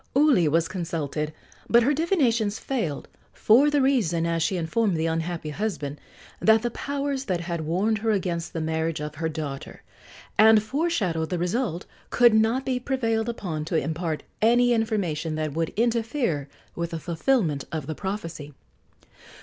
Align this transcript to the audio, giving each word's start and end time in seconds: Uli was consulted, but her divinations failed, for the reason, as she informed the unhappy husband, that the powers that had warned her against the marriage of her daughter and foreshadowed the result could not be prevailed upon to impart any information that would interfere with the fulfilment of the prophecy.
Uli 0.15 0.47
was 0.47 0.67
consulted, 0.67 1.31
but 1.69 1.83
her 1.83 1.93
divinations 1.93 2.57
failed, 2.57 3.07
for 3.33 3.69
the 3.69 3.83
reason, 3.83 4.25
as 4.25 4.41
she 4.41 4.57
informed 4.57 4.97
the 4.97 5.05
unhappy 5.05 5.51
husband, 5.51 6.01
that 6.39 6.63
the 6.63 6.71
powers 6.71 7.25
that 7.25 7.41
had 7.41 7.61
warned 7.61 7.99
her 7.99 8.09
against 8.09 8.51
the 8.51 8.59
marriage 8.61 8.99
of 8.99 9.13
her 9.13 9.29
daughter 9.29 9.83
and 10.39 10.63
foreshadowed 10.63 11.29
the 11.29 11.37
result 11.37 11.85
could 12.09 12.33
not 12.33 12.65
be 12.65 12.79
prevailed 12.79 13.29
upon 13.29 13.63
to 13.63 13.75
impart 13.77 14.23
any 14.41 14.73
information 14.73 15.35
that 15.35 15.53
would 15.53 15.69
interfere 15.77 16.49
with 16.75 16.89
the 16.89 16.99
fulfilment 16.99 17.65
of 17.71 17.85
the 17.85 17.93
prophecy. 17.93 18.55